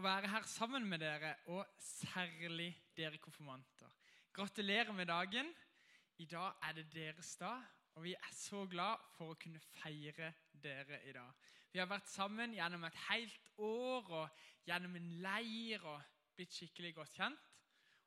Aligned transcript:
å 0.00 0.04
være 0.04 0.30
her 0.32 0.46
sammen 0.48 0.86
med 0.88 1.02
dere, 1.02 1.34
og 1.52 1.66
særlig 1.84 2.70
dere 2.96 3.18
konfirmanter. 3.20 3.90
Gratulerer 4.32 4.94
med 4.96 5.10
dagen. 5.10 5.50
I 6.20 6.24
dag 6.24 6.56
er 6.64 6.72
det 6.78 6.86
deres 6.94 7.34
dag, 7.36 7.60
og 7.94 8.04
vi 8.06 8.14
er 8.14 8.32
så 8.32 8.62
glad 8.70 9.02
for 9.16 9.34
å 9.34 9.38
kunne 9.40 9.60
feire 9.60 10.30
dere 10.62 11.02
i 11.08 11.12
dag. 11.12 11.50
Vi 11.72 11.82
har 11.82 11.88
vært 11.90 12.08
sammen 12.08 12.54
gjennom 12.56 12.86
et 12.88 12.96
helt 13.10 13.50
år 13.60 14.08
og 14.22 14.44
gjennom 14.68 14.96
en 14.96 15.10
leir 15.24 15.84
og 15.84 16.00
blitt 16.36 16.56
skikkelig 16.56 16.94
godt 16.96 17.18
kjent. 17.20 17.50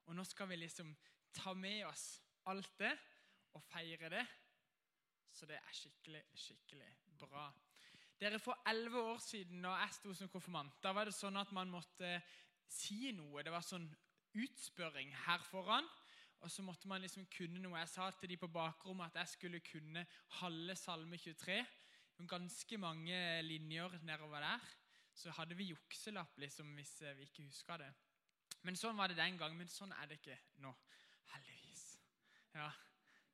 Og 0.10 0.18
nå 0.18 0.26
skal 0.26 0.50
vi 0.50 0.58
liksom 0.64 0.90
ta 1.38 1.54
med 1.54 1.86
oss 1.92 2.08
alt 2.50 2.74
det 2.82 2.96
og 3.54 3.62
feire 3.70 4.10
det. 4.14 4.26
Så 5.34 5.46
det 5.50 5.62
er 5.62 5.78
skikkelig, 5.78 6.26
skikkelig 6.34 6.90
bra. 7.22 7.52
Dere, 8.24 8.40
For 8.40 8.56
elleve 8.72 9.02
år 9.04 9.18
siden 9.20 9.66
da 9.66 9.74
jeg 9.82 9.96
sto 9.98 10.14
som 10.16 10.30
konfirmant, 10.32 10.78
da 10.80 10.94
var 10.96 11.10
det 11.10 11.16
sånn 11.18 11.36
at 11.42 11.50
man 11.52 11.68
måtte 11.68 12.22
si 12.72 13.12
noe. 13.12 13.44
Det 13.44 13.52
var 13.52 13.66
sånn 13.68 13.90
utspørring 14.40 15.12
her 15.26 15.44
foran. 15.44 15.90
Og 16.40 16.52
så 16.52 16.64
måtte 16.64 16.88
man 16.88 17.04
liksom 17.04 17.26
kunne 17.32 17.60
noe. 17.60 17.76
Jeg 17.82 17.92
sa 17.92 18.08
til 18.16 18.32
de 18.32 18.38
på 18.40 18.48
bakrommet 18.48 19.12
at 19.12 19.20
jeg 19.22 19.34
skulle 19.34 19.60
kunne 19.68 20.06
halve 20.40 20.76
Salme 20.80 21.20
23. 21.20 21.60
Ganske 22.32 22.80
mange 22.80 23.20
linjer 23.44 24.00
nedover 24.08 24.40
der. 24.40 24.72
Så 25.12 25.36
hadde 25.36 25.60
vi 25.60 25.74
jukselapp 25.74 26.40
liksom, 26.40 26.72
hvis 26.80 26.96
vi 27.20 27.28
ikke 27.28 27.50
huska 27.50 27.78
det. 27.84 27.92
Men 28.64 28.80
Sånn 28.80 28.96
var 28.96 29.12
det 29.12 29.20
den 29.20 29.36
gang, 29.38 29.56
men 29.60 29.68
sånn 29.68 29.92
er 30.00 30.08
det 30.08 30.22
ikke 30.22 30.40
nå. 30.64 30.72
Heldigvis. 31.34 31.88
Ja, 32.56 32.72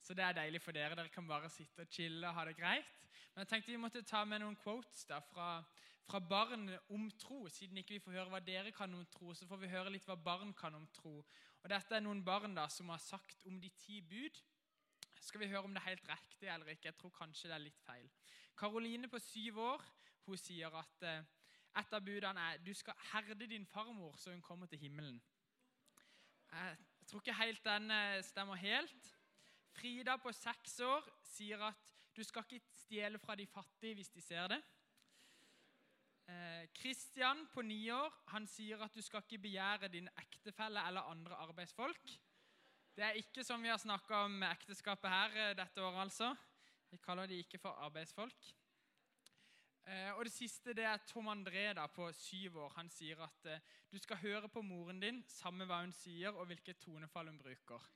så 0.02 0.18
det 0.18 0.26
er 0.26 0.38
deilig 0.42 0.64
for 0.66 0.74
dere. 0.74 0.98
Dere 0.98 1.14
kan 1.14 1.30
bare 1.30 1.54
sitte 1.54 1.86
og 1.86 1.94
chille 1.94 2.26
og 2.26 2.40
ha 2.40 2.50
det 2.50 2.58
greit. 2.58 2.96
Men 3.34 3.44
jeg 3.44 3.52
tenkte 3.52 3.72
vi 3.72 3.82
måtte 3.82 4.04
ta 4.08 4.24
med 4.28 4.42
noen 4.44 4.58
quotes 4.60 5.06
da, 5.10 5.20
fra, 5.24 5.62
fra, 6.10 6.20
barn 6.20 6.68
om 6.96 7.08
tro. 7.22 7.46
Siden 7.54 7.78
ikke 7.80 7.98
vi 7.98 8.04
får 8.04 8.18
høre 8.18 8.34
hva 8.34 8.42
dere 8.44 8.74
kan 8.76 8.94
om 8.96 9.06
tro, 9.14 9.34
så 9.34 9.48
får 9.48 9.62
vi 9.64 9.72
høre 9.72 9.94
litt 9.94 10.08
hva 10.10 10.18
barn 10.20 10.54
kan 10.58 10.76
om 10.76 10.88
tro. 10.96 11.20
Og 11.64 11.70
Dette 11.72 11.96
er 11.96 12.04
noen 12.04 12.24
barn 12.26 12.56
da, 12.58 12.68
som 12.72 12.90
har 12.94 13.02
sagt 13.04 13.46
om 13.48 13.60
de 13.62 13.72
ti 13.78 14.02
bud. 14.02 14.42
Skal 15.22 15.44
vi 15.44 15.50
høre 15.52 15.68
om 15.68 15.74
det 15.76 15.82
er 15.84 15.92
helt 15.92 16.08
riktig 16.10 16.50
eller 16.50 16.72
ikke? 16.74 16.90
Jeg 16.90 16.98
tror 17.00 17.16
kanskje 17.16 17.52
det 17.52 17.58
er 17.58 17.66
litt 17.66 17.82
feil. 17.86 18.08
Karoline 18.58 19.10
på 19.12 19.20
syv 19.24 19.60
år 19.64 19.84
hun 20.26 20.38
sier 20.40 20.74
at 20.78 21.06
eh, 21.08 21.28
et 21.80 21.94
av 21.96 22.04
budene 22.04 22.46
er 22.52 22.62
du 22.64 22.72
skal 22.76 22.98
herde 23.12 23.48
din 23.48 23.66
farmor 23.66 24.18
så 24.18 24.34
hun 24.34 24.42
kommer 24.42 24.68
til 24.68 24.82
himmelen. 24.82 25.22
Jeg 26.52 26.78
tror 27.08 27.22
ikke 27.22 27.38
helt 27.44 27.66
den 27.66 27.92
eh, 27.92 28.24
stemmer 28.26 28.56
helt. 28.56 29.14
Frida 29.76 30.18
på 30.18 30.32
seks 30.34 30.80
år 30.86 31.06
sier 31.24 31.62
at 31.70 31.89
du 32.16 32.24
skal 32.24 32.46
ikke 32.46 32.62
stjele 32.84 33.20
fra 33.22 33.36
de 33.36 33.46
fattige 33.48 34.00
hvis 34.00 34.12
de 34.14 34.22
ser 34.22 34.48
det. 34.52 34.60
Kristian 36.78 37.44
eh, 37.44 37.50
på 37.54 37.64
ni 37.66 37.80
år 37.94 38.14
han 38.34 38.46
sier 38.50 38.82
at 38.86 38.94
du 38.94 39.02
skal 39.02 39.24
ikke 39.24 39.42
begjære 39.48 39.90
din 39.90 40.10
ektefelle 40.20 40.84
eller 40.88 41.10
andre 41.10 41.38
arbeidsfolk. 41.48 42.14
Det 42.96 43.06
er 43.06 43.18
ikke 43.18 43.44
som 43.48 43.64
vi 43.64 43.72
har 43.72 43.80
snakka 43.82 44.26
om 44.28 44.44
ekteskapet 44.44 45.10
her 45.10 45.38
eh, 45.38 45.56
dette 45.58 45.82
året, 45.82 46.02
altså. 46.06 46.34
Vi 46.90 46.98
kaller 46.98 47.30
de 47.30 47.40
ikke 47.42 47.62
for 47.62 47.78
arbeidsfolk. 47.86 48.50
Eh, 49.88 50.12
og 50.18 50.26
Det 50.26 50.34
siste 50.34 50.74
det 50.78 50.86
er 50.86 51.06
Tom 51.08 51.32
André 51.32 51.72
da, 51.74 51.88
på 51.88 52.12
syv 52.14 52.60
år. 52.66 52.76
Han 52.78 52.90
sier 52.94 53.24
at 53.26 53.50
du 53.90 53.98
skal 53.98 54.22
høre 54.22 54.50
på 54.50 54.62
moren 54.62 55.00
din, 55.02 55.24
samme 55.28 55.66
hva 55.66 55.82
hun 55.82 55.96
sier 55.96 56.36
og 56.36 56.50
hvilket 56.52 56.82
tonefall 56.84 57.32
hun 57.32 57.42
bruker. 57.42 57.90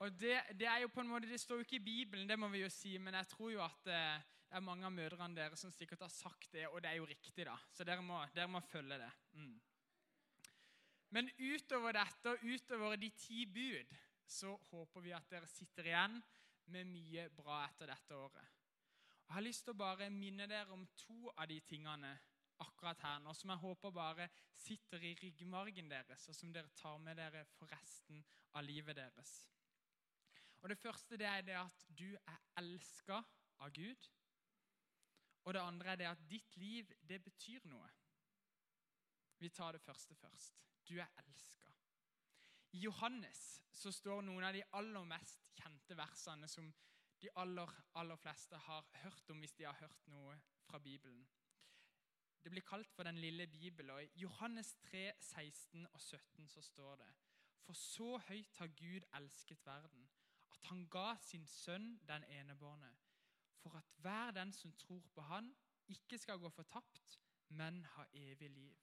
Og 0.00 0.12
det, 0.16 0.38
det, 0.56 0.66
er 0.66 0.80
jo 0.80 0.92
på 0.92 1.02
en 1.02 1.10
måte, 1.12 1.28
det 1.28 1.40
står 1.40 1.60
jo 1.60 1.66
ikke 1.66 1.76
i 1.76 1.84
Bibelen, 1.84 2.28
det 2.28 2.38
må 2.40 2.48
vi 2.48 2.62
jo 2.62 2.70
si, 2.72 2.94
men 2.98 3.18
jeg 3.18 3.28
tror 3.28 3.50
jo 3.52 3.60
at 3.64 3.90
eh, 3.92 4.22
det 4.48 4.56
er 4.56 4.64
mange 4.64 4.86
av 4.88 4.94
mødrene 4.94 5.36
deres 5.36 5.60
som 5.60 5.72
sikkert 5.76 6.06
har 6.06 6.12
sagt 6.12 6.48
det, 6.54 6.64
og 6.70 6.80
det 6.82 6.90
er 6.90 6.96
jo 6.98 7.08
riktig, 7.08 7.44
da. 7.46 7.56
Så 7.70 7.84
dere 7.84 8.02
må, 8.02 8.22
dere 8.34 8.48
må 8.48 8.62
følge 8.64 8.96
det. 8.98 9.10
Mm. 9.36 9.58
Men 11.14 11.28
utover 11.36 11.94
dette 11.98 12.32
og 12.32 12.46
utover 12.46 12.96
de 12.96 13.10
ti 13.18 13.44
bud 13.46 13.92
så 14.30 14.54
håper 14.70 15.04
vi 15.04 15.12
at 15.14 15.28
dere 15.30 15.48
sitter 15.50 15.90
igjen 15.90 16.16
med 16.70 16.88
mye 16.88 17.28
bra 17.34 17.60
etter 17.66 17.90
dette 17.90 18.16
året. 18.16 18.56
Jeg 19.26 19.36
har 19.36 19.46
lyst 19.46 19.66
til 19.66 19.74
å 19.74 19.82
bare 19.82 20.10
minne 20.10 20.48
dere 20.50 20.74
om 20.74 20.86
to 20.98 21.30
av 21.36 21.46
de 21.50 21.60
tingene 21.66 22.16
akkurat 22.62 23.04
her 23.04 23.20
nå, 23.22 23.34
som 23.34 23.52
jeg 23.52 23.62
håper 23.62 23.94
bare 23.94 24.26
sitter 24.58 25.02
i 25.06 25.14
ryggmargen 25.20 25.90
deres, 25.90 26.26
og 26.28 26.36
som 26.36 26.52
dere 26.54 26.72
tar 26.78 26.98
med 27.02 27.18
dere 27.18 27.44
for 27.54 27.70
resten 27.70 28.22
av 28.54 28.66
livet 28.66 28.98
deres. 28.98 29.36
Og 30.60 30.68
Det 30.68 30.78
første 30.78 31.16
det 31.16 31.26
er 31.26 31.40
det 31.40 31.56
at 31.56 31.86
du 31.98 32.16
er 32.16 32.40
elska 32.60 33.22
av 33.58 33.70
Gud. 33.72 34.10
Og 35.44 35.54
det 35.54 35.60
andre 35.60 35.92
er 35.92 35.96
det 35.96 36.08
at 36.10 36.28
ditt 36.30 36.56
liv, 36.56 36.92
det 37.08 37.22
betyr 37.24 37.64
noe. 37.64 37.88
Vi 39.38 39.48
tar 39.48 39.72
det 39.72 39.80
første 39.80 40.14
først. 40.14 40.60
Du 40.88 40.98
er 40.98 41.08
elska. 41.18 41.72
I 42.72 42.78
Johannes 42.78 43.62
så 43.72 43.92
står 43.92 44.22
noen 44.22 44.44
av 44.44 44.54
de 44.54 44.62
aller 44.76 45.04
mest 45.08 45.48
kjente 45.58 45.96
versene 45.96 46.48
som 46.48 46.68
de 47.20 47.30
aller, 47.36 47.72
aller 47.94 48.16
fleste 48.16 48.56
har 48.56 48.86
hørt 49.02 49.30
om 49.30 49.40
hvis 49.40 49.56
de 49.58 49.64
har 49.64 49.76
hørt 49.80 50.06
noe 50.12 50.36
fra 50.68 50.78
Bibelen. 50.78 51.24
Det 52.40 52.50
blir 52.50 52.64
kalt 52.64 52.92
for 52.92 53.02
Den 53.02 53.18
lille 53.18 53.46
bibel. 53.46 53.90
og 53.90 54.04
I 54.04 54.08
Johannes 54.16 54.74
3, 54.74 55.12
16 55.18 55.86
og 55.86 56.00
17 56.00 56.48
så 56.48 56.62
står 56.62 56.96
det 56.96 57.10
For 57.66 57.72
så 57.72 58.16
høyt 58.28 58.54
har 58.54 58.66
Gud 58.66 59.00
elsket 59.14 59.66
verden, 59.66 60.08
at 60.60 60.68
han 60.68 60.86
ga 60.92 61.16
sin 61.24 61.46
sønn 61.46 61.94
den 62.08 62.24
enebårne, 62.24 62.90
for 63.62 63.76
at 63.78 63.92
hver 63.96 64.30
den 64.30 64.52
som 64.52 64.72
tror 64.72 65.08
på 65.14 65.20
han, 65.20 65.54
ikke 65.88 66.18
skal 66.18 66.38
gå 66.38 66.48
fortapt, 66.48 67.20
men 67.48 67.84
ha 67.84 68.04
evig 68.12 68.50
liv. 68.50 68.76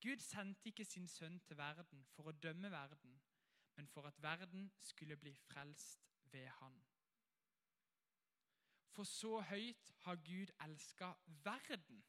Gud 0.00 0.20
sendte 0.20 0.68
ikke 0.68 0.84
sin 0.84 1.08
sønn 1.08 1.40
til 1.40 1.56
verden 1.56 2.06
for 2.14 2.30
å 2.30 2.32
dømme 2.32 2.70
verden, 2.70 3.18
men 3.76 3.88
for 3.88 4.06
at 4.08 4.22
verden 4.22 4.70
skulle 4.78 5.16
bli 5.16 5.34
frelst 5.34 6.06
ved 6.32 6.46
han. 6.60 6.78
For 8.90 9.04
så 9.04 9.40
høyt 9.40 9.92
har 10.06 10.16
Gud 10.16 10.54
elska 10.60 11.12
verden. 11.26 12.04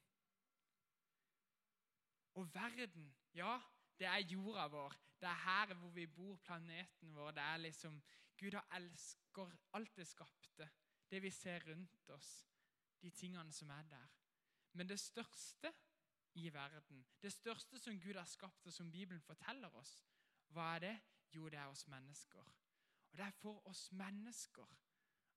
Og 2.34 2.54
verden, 2.54 3.16
ja, 3.34 3.60
det 4.00 4.08
er 4.08 4.28
jorda 4.32 4.68
vår. 4.68 4.96
Det 5.20 5.28
er 5.28 5.44
her 5.44 5.74
hvor 5.74 5.90
vi 5.90 6.08
bor, 6.08 6.38
planeten 6.38 7.16
vår. 7.16 7.32
Det 7.32 7.44
er 7.44 7.58
liksom 7.58 8.02
Gud 8.42 8.58
har 8.58 8.66
elsker 8.76 9.52
alt 9.78 9.96
det 9.96 10.08
skapte, 10.10 10.70
det 11.12 11.22
vi 11.22 11.30
ser 11.30 11.62
rundt 11.70 12.10
oss, 12.10 12.32
de 13.02 13.10
tingene 13.10 13.54
som 13.54 13.70
er 13.70 13.84
der. 13.92 14.08
Men 14.74 14.90
det 14.90 15.00
største 15.00 15.74
i 16.34 16.48
verden, 16.54 17.06
det 17.22 17.34
største 17.34 17.80
som 17.80 18.00
Gud 18.00 18.18
har 18.18 18.26
skapt, 18.26 18.66
og 18.66 18.74
som 18.74 18.92
Bibelen 18.92 19.22
forteller 19.22 19.76
oss, 19.76 19.94
hva 20.48 20.76
er 20.76 20.80
det? 20.80 20.96
Jo, 21.34 21.50
det 21.50 21.60
er 21.60 21.70
oss 21.70 21.86
mennesker. 21.88 22.48
Og 23.12 23.18
det 23.18 23.26
er 23.26 23.38
for 23.44 23.68
oss 23.68 23.92
mennesker 23.92 24.68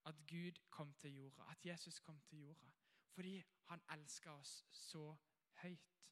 at 0.09 0.15
Gud 0.27 0.59
kom 0.71 0.95
til 0.95 1.15
jorda, 1.15 1.51
at 1.51 1.67
Jesus 1.67 1.99
kom 1.99 2.21
til 2.21 2.39
jorda. 2.39 2.73
Fordi 3.11 3.43
han 3.65 3.83
elska 3.93 4.31
oss 4.31 4.65
så 4.71 5.17
høyt. 5.63 6.11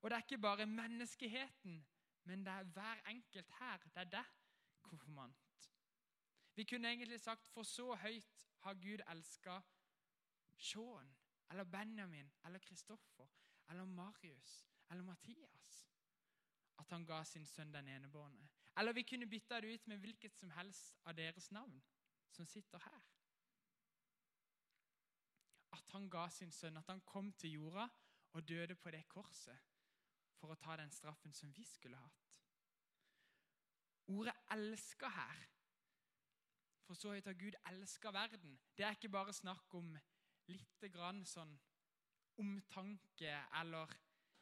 Og 0.00 0.10
det 0.10 0.16
er 0.16 0.22
ikke 0.22 0.38
bare 0.38 0.66
menneskeheten, 0.66 1.86
men 2.24 2.46
det 2.46 2.52
er 2.52 2.62
hver 2.62 3.02
enkelt 3.08 3.50
her. 3.58 3.76
Det 3.76 3.96
er 3.96 4.04
det, 4.04 4.24
konfirmant. 4.82 5.49
Vi 6.60 6.64
kunne 6.64 6.88
egentlig 6.88 7.20
sagt 7.20 7.46
for 7.48 7.62
så 7.64 7.94
høyt 7.96 8.42
har 8.60 8.74
Gud 8.74 9.00
elska 9.08 9.54
Sean 10.56 11.06
eller 11.50 11.64
Benjamin 11.64 12.32
eller 12.44 12.58
Kristoffer 12.58 13.28
eller 13.68 13.84
Marius 13.84 14.66
eller 14.90 15.02
Mathias. 15.02 15.78
At 16.78 16.90
han 16.90 17.06
ga 17.06 17.22
sin 17.24 17.46
sønn 17.46 17.72
den 17.72 17.88
enebårne. 17.88 18.48
Eller 18.76 18.92
vi 18.92 19.02
kunne 19.02 19.26
bytta 19.26 19.60
det 19.60 19.74
ut 19.74 19.86
med 19.86 19.96
hvilket 19.98 20.36
som 20.36 20.50
helst 20.50 20.98
av 21.04 21.16
deres 21.16 21.50
navn 21.50 21.80
som 22.30 22.46
sitter 22.46 22.78
her. 22.84 23.06
At 25.72 25.94
han 25.94 26.10
ga 26.10 26.26
sin 26.28 26.52
sønn, 26.52 26.76
at 26.76 26.92
han 26.92 27.00
kom 27.00 27.32
til 27.32 27.52
jorda 27.52 27.86
og 28.32 28.48
døde 28.48 28.74
på 28.74 28.90
det 28.90 29.08
korset 29.08 29.64
for 30.36 30.52
å 30.52 30.60
ta 30.60 30.76
den 30.76 30.92
straffen 30.92 31.32
som 31.32 31.56
vi 31.56 31.64
skulle 31.64 31.96
hatt. 31.96 32.36
Ordet 34.06 34.36
'elsker' 34.50 35.16
her, 35.16 35.48
for 36.90 36.98
så 36.98 37.12
høyt 37.14 37.28
har 37.30 37.36
Gud 37.38 37.54
elska 37.70 38.10
verden, 38.10 38.56
det 38.74 38.82
er 38.82 38.96
ikke 38.96 39.12
bare 39.14 39.32
snakk 39.32 39.74
om 39.78 39.92
litt 40.50 40.86
grann 40.90 41.20
sånn 41.22 41.52
omtanke 42.42 43.36
eller 43.60 43.94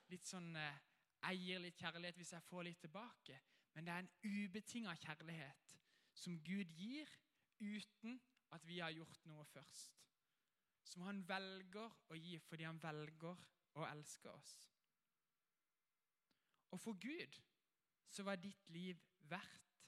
litt 0.09 0.25
sånn 0.25 0.55
eh, 0.57 0.79
eier 1.29 1.61
litt 1.61 1.77
kjærlighet 1.77 2.17
hvis 2.17 2.33
jeg 2.33 2.47
får 2.49 2.65
litt 2.65 2.81
tilbake. 2.87 3.37
Men 3.77 3.85
det 3.85 3.93
er 3.93 4.07
en 4.07 4.11
ubetinga 4.25 4.97
kjærlighet 4.97 5.77
som 6.17 6.41
Gud 6.41 6.73
gir 6.73 7.13
uten 7.61 8.17
at 8.57 8.65
vi 8.65 8.81
har 8.81 8.97
gjort 8.97 9.29
noe 9.29 9.45
først. 9.53 10.01
Som 10.89 11.05
han 11.05 11.21
velger 11.29 12.01
å 12.09 12.17
gi 12.17 12.39
fordi 12.49 12.65
han 12.65 12.81
velger 12.81 13.47
å 13.77 13.89
elske 13.93 14.33
oss. 14.33 14.57
Og 16.73 16.81
for 16.81 16.97
Gud 16.97 17.43
så 18.09 18.25
var 18.25 18.41
ditt 18.41 18.73
liv 18.73 18.97
verdt 19.29 19.83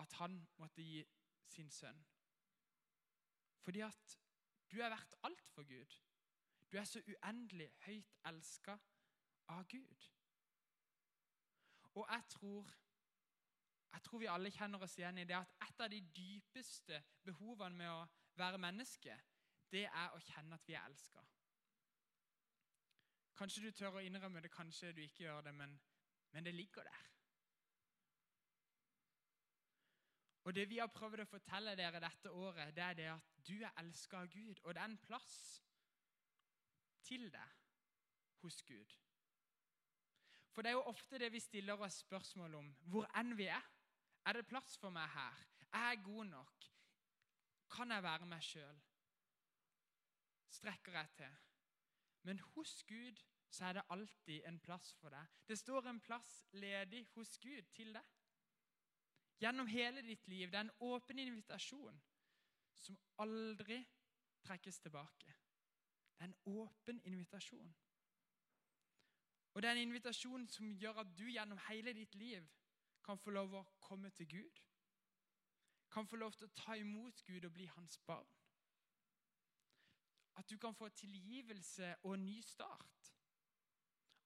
at 0.00 0.22
han 0.22 0.40
måtte 0.56 0.80
gi 0.80 1.02
sin 1.46 1.70
sønn. 1.70 2.04
Fordi 3.62 3.80
at 3.80 4.18
du 4.72 4.80
er 4.80 4.88
verdt 4.88 5.14
alt 5.22 5.48
for 5.48 5.62
Gud. 5.62 5.98
Du 6.72 6.76
er 6.76 6.84
så 6.84 7.02
uendelig 7.08 7.68
høyt 7.86 8.16
elska 8.26 8.76
av 9.48 9.66
Gud. 9.68 10.08
Og 11.94 12.06
jeg 12.10 12.22
tror, 12.28 12.72
jeg 13.92 14.02
tror 14.02 14.18
vi 14.18 14.30
alle 14.32 14.50
kjenner 14.50 14.82
oss 14.82 14.96
igjen 14.98 15.18
i 15.18 15.26
det 15.28 15.36
at 15.36 15.52
et 15.68 15.84
av 15.84 15.90
de 15.92 16.00
dypeste 16.16 17.02
behovene 17.24 17.76
med 17.76 17.90
å 17.92 18.06
være 18.40 18.58
menneske, 18.58 19.18
det 19.72 19.84
er 19.84 20.16
å 20.16 20.20
kjenne 20.24 20.56
at 20.56 20.68
vi 20.68 20.76
er 20.78 20.88
elska. 20.88 21.20
Kanskje 23.36 23.64
du 23.66 23.70
tør 23.76 23.98
å 23.98 24.04
innrømme 24.04 24.40
det, 24.40 24.52
kanskje 24.52 24.92
du 24.96 25.02
ikke 25.04 25.24
gjør 25.24 25.44
det, 25.48 25.54
men, 25.56 25.76
men 26.32 26.44
det 26.44 26.54
ligger 26.54 26.88
der. 26.88 27.08
Og 30.44 30.54
Det 30.54 30.68
vi 30.70 30.78
har 30.78 30.90
prøvd 30.90 31.22
å 31.22 31.28
fortelle 31.30 31.76
dere 31.78 32.00
dette 32.02 32.30
året, 32.30 32.74
det 32.74 32.82
er 32.82 32.96
det 32.98 33.10
at 33.12 33.36
du 33.46 33.54
er 33.62 33.76
elska 33.78 34.24
av 34.24 34.30
Gud, 34.30 34.58
og 34.64 34.74
det 34.74 34.82
er 34.82 34.90
en 34.90 34.98
plass 34.98 35.36
til 37.06 37.28
deg 37.30 37.60
hos 38.42 38.62
Gud. 38.66 38.96
For 40.52 40.62
det 40.62 40.72
er 40.72 40.76
jo 40.76 40.90
ofte 40.90 41.18
det 41.18 41.30
vi 41.32 41.40
stiller 41.40 41.80
oss 41.80 42.02
spørsmål 42.02 42.58
om. 42.58 42.72
Hvor 42.90 43.06
enn 43.18 43.36
vi 43.38 43.46
er. 43.48 43.68
Er 44.26 44.36
det 44.38 44.46
plass 44.46 44.76
for 44.78 44.94
meg 44.94 45.08
her? 45.14 45.38
Er 45.72 45.88
jeg 45.92 46.02
god 46.04 46.24
nok? 46.30 46.66
Kan 47.72 47.90
jeg 47.90 48.02
være 48.02 48.26
meg 48.28 48.42
sjøl? 48.44 48.82
Strekker 50.52 50.98
jeg 50.98 51.08
til? 51.16 51.38
Men 52.22 52.42
hos 52.52 52.82
Gud 52.88 53.22
så 53.52 53.64
er 53.64 53.78
det 53.78 53.88
alltid 53.90 54.44
en 54.48 54.60
plass 54.60 54.92
for 55.00 55.12
deg. 55.12 55.32
Det 55.48 55.58
står 55.58 55.88
en 55.88 56.00
plass 56.00 56.44
ledig 56.52 57.06
hos 57.14 57.38
Gud 57.38 57.62
til 57.74 57.94
deg. 57.96 58.04
Gjennom 59.42 59.66
hele 59.66 60.02
ditt 60.06 60.28
liv. 60.28 60.50
Det 60.50 60.58
er 60.58 60.68
en 60.68 60.76
åpen 60.86 61.18
invitasjon 61.18 62.02
som 62.78 62.98
aldri 63.18 63.80
trekkes 64.46 64.78
tilbake. 64.80 65.34
Det 66.14 66.20
er 66.20 66.30
en 66.30 66.36
åpen 66.44 67.00
invitasjon. 67.04 67.74
Og 69.54 69.62
det 69.62 69.68
er 69.68 69.72
en 69.72 69.88
invitasjon 69.88 70.46
som 70.48 70.70
gjør 70.78 71.02
at 71.02 71.10
du 71.18 71.24
gjennom 71.26 71.58
hele 71.68 71.92
ditt 71.92 72.14
liv 72.14 72.46
kan 73.04 73.18
få 73.18 73.34
lov 73.34 73.54
å 73.58 73.64
komme 73.82 74.10
til 74.14 74.28
Gud. 74.30 74.62
Kan 75.90 76.06
få 76.06 76.16
lov 76.16 76.32
til 76.38 76.46
å 76.46 76.54
ta 76.56 76.78
imot 76.78 77.24
Gud 77.26 77.44
og 77.44 77.52
bli 77.52 77.66
hans 77.66 77.98
barn. 78.06 78.30
At 80.38 80.48
du 80.48 80.56
kan 80.58 80.74
få 80.74 80.88
tilgivelse 80.88 81.96
og 82.02 82.18
ny 82.18 82.40
start. 82.46 83.12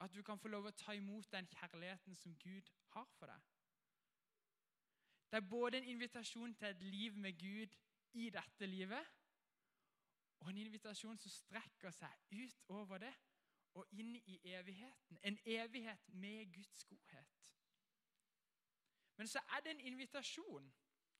At 0.00 0.14
du 0.14 0.22
kan 0.22 0.38
få 0.38 0.52
lov 0.52 0.68
å 0.68 0.76
ta 0.76 0.94
imot 0.94 1.32
den 1.32 1.48
kjærligheten 1.50 2.14
som 2.14 2.36
Gud 2.38 2.70
har 2.92 3.08
for 3.18 3.32
deg. 3.32 3.55
Det 5.31 5.37
er 5.37 5.49
både 5.50 5.78
en 5.78 5.84
invitasjon 5.84 6.55
til 6.55 6.69
et 6.69 6.82
liv 6.82 7.17
med 7.17 7.32
Gud 7.38 7.76
i 8.12 8.31
dette 8.31 8.67
livet, 8.67 9.06
og 10.40 10.50
en 10.50 10.58
invitasjon 10.58 11.19
som 11.19 11.31
strekker 11.31 11.90
seg 11.90 12.12
ut 12.32 12.62
over 12.69 12.99
det 12.99 13.14
og 13.76 13.93
inn 13.93 14.14
i 14.17 14.38
evigheten. 14.55 15.19
En 15.23 15.38
evighet 15.44 16.08
med 16.14 16.52
Guds 16.55 16.84
godhet. 16.84 17.52
Men 19.17 19.28
så 19.28 19.40
er 19.56 19.61
det 19.64 19.70
en 19.70 19.81
invitasjon. 19.81 20.73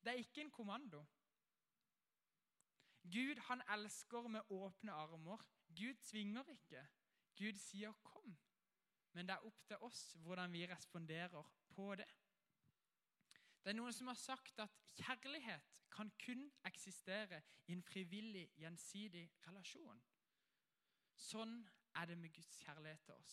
Det 0.05 0.13
er 0.13 0.23
ikke 0.23 0.41
en 0.41 0.51
kommando. 0.51 1.05
Gud 3.13 3.41
han 3.49 3.63
elsker 3.75 4.29
med 4.29 4.41
åpne 4.51 4.93
armer. 4.93 5.43
Gud 5.77 5.95
svinger 6.03 6.49
ikke. 6.49 6.87
Gud 7.37 7.59
sier 7.59 7.93
'kom', 7.93 8.39
men 9.13 9.29
det 9.29 9.35
er 9.35 9.47
opp 9.47 9.67
til 9.67 9.77
oss 9.77 10.15
hvordan 10.15 10.53
vi 10.53 10.67
responderer 10.67 11.53
på 11.69 11.95
det. 11.95 12.09
Det 13.67 13.73
er 13.73 13.81
noen 13.81 13.95
som 13.95 14.07
har 14.07 14.15
sagt 14.15 14.61
at 14.63 14.75
kjærlighet 14.95 15.73
kan 15.91 16.11
kun 16.23 16.45
eksistere 16.69 17.41
i 17.67 17.75
en 17.75 17.81
frivillig, 17.83 18.45
gjensidig 18.61 19.25
relasjon. 19.43 19.99
Sånn 21.19 21.57
er 21.99 22.07
det 22.07 22.15
med 22.21 22.31
Guds 22.37 22.61
kjærlighet 22.63 23.03
til 23.09 23.17
oss. 23.17 23.33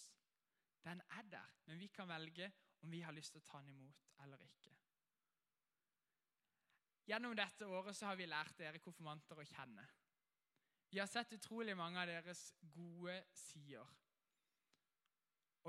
Den 0.81 1.03
er 1.19 1.27
der, 1.29 1.51
men 1.67 1.77
vi 1.77 1.91
kan 1.93 2.09
velge 2.09 2.47
om 2.81 2.89
vi 2.89 3.03
har 3.05 3.13
lyst 3.13 3.35
til 3.35 3.43
å 3.43 3.45
ta 3.45 3.61
den 3.61 3.75
imot 3.75 4.09
eller 4.25 4.41
ikke. 4.41 4.73
Gjennom 7.05 7.35
dette 7.37 7.67
året 7.69 8.01
har 8.01 8.17
vi 8.17 8.25
lært 8.25 8.57
dere 8.57 8.81
konfirmanter 8.81 9.37
å 9.37 9.45
kjenne. 9.45 9.85
Vi 10.89 10.97
har 10.97 11.13
sett 11.13 11.37
utrolig 11.37 11.75
mange 11.77 12.01
av 12.01 12.09
deres 12.09 12.41
gode 12.73 13.19
sider. 13.37 13.85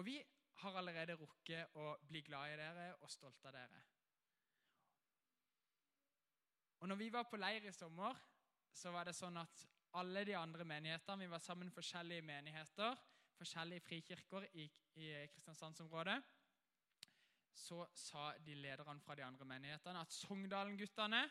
Og 0.00 0.08
vi 0.08 0.16
har 0.62 0.80
allerede 0.80 1.18
rukket 1.20 1.76
å 1.76 1.98
bli 2.08 2.24
glad 2.24 2.54
i 2.54 2.56
dere 2.62 2.94
og 3.02 3.12
stolt 3.12 3.44
av 3.44 3.60
dere. 3.60 3.84
Og 6.84 6.88
når 6.88 6.98
vi 7.00 7.06
var 7.12 7.24
på 7.24 7.38
leir 7.40 7.64
i 7.64 7.70
sommer, 7.72 8.18
så 8.76 8.90
var 8.92 9.06
det 9.08 9.14
sånn 9.16 9.38
at 9.40 9.62
alle 9.96 10.20
de 10.28 10.34
andre 10.36 10.66
menighetene 10.68 11.24
Vi 11.24 11.30
var 11.32 11.40
sammen 11.40 11.70
forskjellige 11.72 12.24
menigheter, 12.28 12.98
forskjellige 13.38 13.80
frikirker 13.86 14.44
i, 14.60 14.66
i 15.00 15.06
Kristiansandsområdet. 15.32 16.18
Så 17.56 17.86
sa 17.96 18.26
de 18.36 18.58
lederne 18.58 19.00
fra 19.00 19.16
de 19.16 19.24
andre 19.24 19.48
menighetene 19.48 20.04
at 20.04 20.12
Sogndalen-guttene 20.12 21.22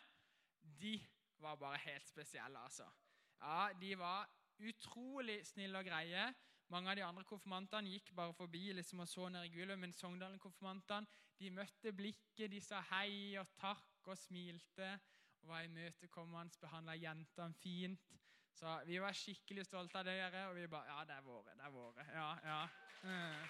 de 0.81 0.95
var 1.37 1.61
bare 1.61 1.77
helt 1.85 2.09
spesielle. 2.09 2.57
altså. 2.57 2.89
Ja, 3.37 3.69
De 3.77 3.93
var 3.99 4.25
utrolig 4.57 5.45
snille 5.45 5.77
og 5.77 5.85
greie. 5.85 6.33
Mange 6.73 6.89
av 6.89 6.97
de 6.97 7.05
andre 7.05 7.29
konfirmantene 7.29 7.93
gikk 7.93 8.15
bare 8.15 8.33
forbi 8.33 8.71
liksom 8.73 9.05
og 9.05 9.07
så 9.07 9.29
ned 9.29 9.45
i 9.45 9.53
gulvet, 9.53 9.77
men 9.79 9.93
Sogndalen-konfirmantene 9.93 11.05
de 11.37 11.53
møtte 11.53 11.93
blikket, 11.93 12.49
de 12.49 12.61
sa 12.61 12.81
hei 12.89 13.37
og 13.37 13.53
takk 13.61 14.07
og 14.09 14.17
smilte. 14.17 14.95
Og 15.43 15.49
var 15.49 15.65
imøtekommende, 15.67 16.59
behandla 16.61 16.95
jentene 16.95 17.53
fint. 17.53 18.13
Så 18.53 18.83
vi 18.85 18.99
var 19.01 19.15
skikkelig 19.17 19.65
stolte 19.65 19.99
av 19.99 20.07
dere, 20.07 20.47
og 20.47 20.55
vi 20.55 20.67
bare 20.71 20.87
Ja, 20.87 21.03
det 21.05 21.15
er 21.17 21.21
våre. 21.21 21.55
Det 21.57 21.65
er 21.65 21.73
våre. 21.73 22.05
Ja, 22.13 22.29
ja. 22.43 22.67
Mm. 23.03 23.45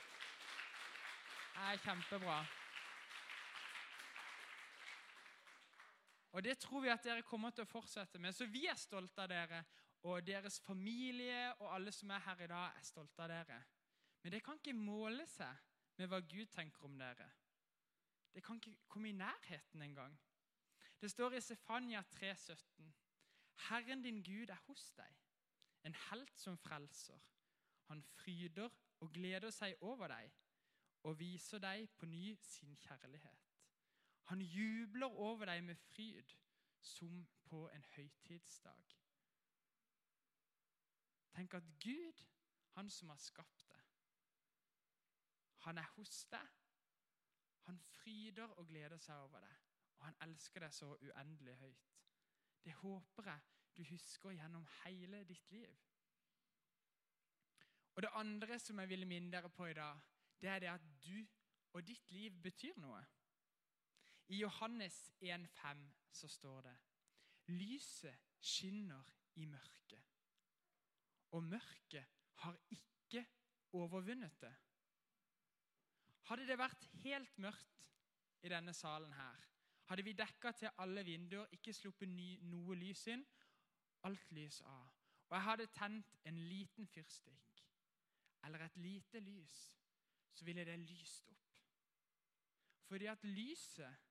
Det 1.53 1.65
er 1.69 1.81
kjempebra. 1.83 2.37
Og 6.33 6.43
det 6.43 6.57
tror 6.57 6.81
vi 6.81 6.89
at 6.89 7.03
dere 7.05 7.21
kommer 7.21 7.53
til 7.53 7.61
å 7.61 7.69
fortsette 7.69 8.19
med. 8.19 8.33
Så 8.33 8.47
vi 8.49 8.65
er 8.65 8.79
stolte 8.79 9.21
av 9.21 9.29
dere, 9.29 9.61
og 10.03 10.25
deres 10.25 10.57
familie 10.65 11.53
og 11.59 11.75
alle 11.75 11.91
som 11.93 12.09
er 12.09 12.25
her 12.25 12.41
i 12.41 12.49
dag, 12.49 12.73
er 12.77 12.87
stolte 12.87 13.21
av 13.21 13.29
dere. 13.29 13.61
Men 14.23 14.33
det 14.33 14.41
kan 14.43 14.57
ikke 14.57 14.73
måle 14.73 15.27
seg 15.29 15.61
med 15.99 16.09
hva 16.09 16.23
Gud 16.25 16.49
tenker 16.49 16.87
om 16.87 16.97
dere. 16.97 17.29
Det 18.33 18.41
kan 18.43 18.57
ikke 18.57 18.87
komme 18.89 19.11
i 19.11 19.17
nærheten 19.17 19.81
engang. 19.85 20.17
Det 21.03 21.11
står 21.11 21.33
i 21.33 21.41
Sefania 21.41 22.01
3,17.: 22.01 22.93
Herren 23.55 24.03
din 24.03 24.23
Gud 24.23 24.49
er 24.49 24.59
hos 24.67 24.91
deg, 24.95 25.15
en 25.83 25.95
helt 26.09 26.37
som 26.39 26.57
frelser. 26.57 27.19
Han 27.89 28.03
fryder 28.03 28.69
og 28.99 29.11
gleder 29.11 29.51
seg 29.51 29.75
over 29.81 30.07
deg 30.07 30.31
og 31.03 31.19
viser 31.19 31.59
deg 31.59 31.89
på 31.99 32.07
ny 32.07 32.37
sin 32.39 32.77
kjærlighet. 32.85 33.49
Han 34.31 34.41
jubler 34.41 35.19
over 35.25 35.45
deg 35.51 35.63
med 35.63 35.75
fryd 35.75 36.31
som 36.79 37.27
på 37.49 37.65
en 37.69 37.83
høytidsdag. 37.97 38.95
Tenk 41.35 41.59
at 41.59 41.67
Gud, 41.83 42.23
han 42.77 42.89
som 42.89 43.11
har 43.11 43.19
skapt 43.19 43.67
deg, 43.69 43.83
han 45.67 45.77
er 45.83 45.91
hos 45.97 46.23
deg. 46.31 46.55
Han 47.67 47.79
fryder 47.79 48.55
og 48.59 48.67
gleder 48.67 48.97
seg 49.03 49.19
over 49.27 49.43
deg, 49.43 49.62
og 50.03 50.09
han 50.09 50.17
elsker 50.27 50.65
deg 50.65 50.73
så 50.75 50.89
uendelig 50.99 51.53
høyt. 51.61 51.91
Det 52.63 52.73
håper 52.81 53.29
jeg 53.29 53.39
du 53.77 53.83
husker 53.87 54.35
gjennom 54.35 54.65
hele 54.83 55.23
ditt 55.23 55.51
liv. 55.51 55.77
Og 57.95 58.01
Det 58.01 58.09
andre 58.19 58.59
som 58.59 58.79
jeg 58.79 58.89
ville 58.89 59.07
minne 59.07 59.31
dere 59.31 59.49
på 59.49 59.65
i 59.69 59.73
dag, 59.77 60.01
det 60.41 60.49
er 60.49 60.59
det 60.59 60.67
at 60.73 60.87
du 61.05 61.23
og 61.73 61.87
ditt 61.87 62.11
liv 62.11 62.35
betyr 62.43 62.75
noe. 62.81 62.99
I 64.27 64.41
Johannes 64.41 64.97
1,5 65.21 65.85
så 66.11 66.27
står 66.27 66.67
det 66.67 66.75
Lyset 67.47 68.27
skinner 68.39 69.07
i 69.35 69.45
mørket, 69.45 70.03
og 71.31 71.43
mørket 71.43 72.05
har 72.43 72.59
ikke 72.75 73.25
overvunnet 73.71 74.35
det. 74.41 74.53
Hadde 76.29 76.47
det 76.47 76.59
vært 76.59 76.87
helt 77.03 77.37
mørkt 77.37 77.87
i 78.43 78.51
denne 78.51 78.73
salen 78.73 79.13
her, 79.13 79.52
hadde 79.93 80.03
vi 80.07 80.15
dekka 80.17 80.51
til 80.57 80.69
alle 80.81 81.03
vinduer, 81.05 81.45
ikke 81.53 81.73
sluppet 81.73 82.09
noe 82.09 82.75
lys 82.75 83.05
inn, 83.13 83.21
alt 84.09 84.31
lys 84.33 84.61
av. 84.65 84.87
Og 85.29 85.35
jeg 85.37 85.45
hadde 85.45 85.67
tent 85.75 86.15
en 86.29 86.39
liten 86.49 86.87
fyrstikk 86.89 87.61
eller 88.43 88.65
et 88.65 88.77
lite 88.81 89.21
lys, 89.23 89.59
så 90.33 90.45
ville 90.45 90.65
det 90.65 90.79
lyst 90.79 91.29
opp. 91.29 91.61
Fordi 92.89 93.05
at 93.05 93.23
lyset 93.23 94.01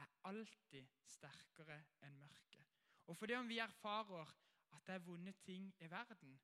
er 0.00 0.08
alltid 0.30 0.96
sterkere 1.06 1.76
enn 2.08 2.16
mørket. 2.18 2.72
Og 3.06 3.16
fordi 3.16 3.36
om 3.38 3.48
vi 3.48 3.60
erfarer 3.62 4.34
at 4.72 4.86
det 4.86 4.96
er 4.96 5.06
vonde 5.06 5.32
ting 5.44 5.70
i 5.78 5.90
verden, 5.90 6.34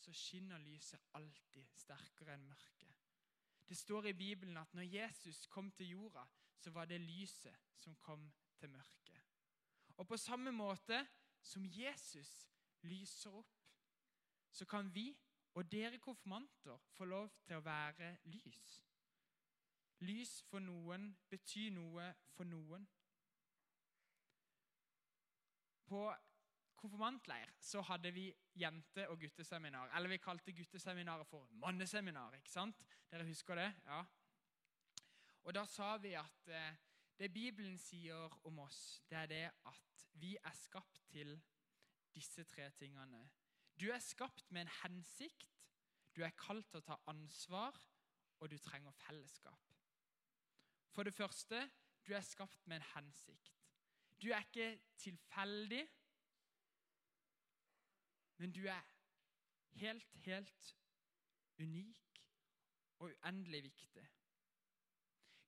så 0.00 0.12
skinner 0.16 0.58
lyset 0.58 1.12
alltid 1.14 1.76
sterkere 1.76 2.34
enn 2.34 2.48
mørket. 2.48 2.96
Det 3.68 3.78
står 3.78 4.10
i 4.10 4.18
Bibelen 4.18 4.56
at 4.56 4.74
når 4.74 4.82
Jesus 4.82 5.46
kom 5.46 5.70
til 5.70 5.92
jorda, 5.94 6.24
så 6.60 6.70
var 6.70 6.84
det 6.84 7.00
lyset 7.00 7.56
som 7.76 7.96
kom 7.96 8.26
til 8.60 8.70
mørket. 8.70 9.20
Og 9.96 10.06
på 10.08 10.16
samme 10.16 10.52
måte 10.52 11.00
som 11.42 11.64
Jesus 11.64 12.50
lyser 12.82 13.32
opp, 13.36 13.56
så 14.50 14.66
kan 14.68 14.94
vi 14.94 15.10
og 15.54 15.72
dere 15.72 15.98
konfirmanter 15.98 16.78
få 16.94 17.04
lov 17.04 17.28
til 17.46 17.58
å 17.58 17.64
være 17.64 18.16
lys. 18.32 18.86
lys 20.00 20.42
for 20.48 20.64
noen 20.64 21.10
betyr 21.28 21.74
noe 21.76 22.06
for 22.32 22.48
noen. 22.48 22.86
På 25.84 26.06
konfirmantleir 26.80 27.52
så 27.60 27.82
hadde 27.84 28.12
vi 28.16 28.30
jente- 28.56 29.08
og 29.08 29.20
gutteseminar. 29.20 29.90
Eller 29.96 30.08
vi 30.08 30.16
kalte 30.16 30.52
gutteseminaret 30.52 31.26
for 31.26 31.48
manneseminar. 31.52 32.34
ikke 32.34 32.50
sant? 32.50 32.80
Dere 33.10 33.26
husker 33.28 33.54
det? 33.54 33.74
Ja. 33.84 34.04
Og 35.44 35.54
da 35.54 35.64
sa 35.68 35.96
vi 36.02 36.14
at 36.18 36.48
eh, 36.52 36.78
det 37.20 37.32
Bibelen 37.32 37.78
sier 37.78 38.32
om 38.48 38.58
oss, 38.64 39.02
det 39.10 39.18
er 39.18 39.26
det 39.30 39.46
at 39.68 40.04
vi 40.20 40.36
er 40.36 40.56
skapt 40.56 41.02
til 41.12 41.34
disse 42.14 42.44
tre 42.44 42.70
tingene. 42.78 43.22
Du 43.80 43.90
er 43.90 44.02
skapt 44.04 44.50
med 44.52 44.66
en 44.66 44.74
hensikt, 44.82 45.48
du 46.16 46.22
er 46.24 46.36
kalt 46.36 46.68
til 46.70 46.80
å 46.80 46.86
ta 46.90 46.98
ansvar, 47.12 47.76
og 48.40 48.50
du 48.50 48.56
trenger 48.58 48.96
fellesskap. 49.04 49.68
For 50.90 51.06
det 51.06 51.14
første, 51.14 51.62
du 52.06 52.14
er 52.16 52.24
skapt 52.24 52.66
med 52.66 52.80
en 52.80 52.88
hensikt. 52.94 53.52
Du 54.20 54.30
er 54.32 54.44
ikke 54.44 54.80
tilfeldig, 54.96 55.84
men 58.40 58.52
du 58.52 58.64
er 58.68 58.80
helt, 59.80 60.16
helt 60.24 60.76
unik 61.60 62.24
og 62.98 63.12
uendelig 63.12 63.62
viktig. 63.64 64.08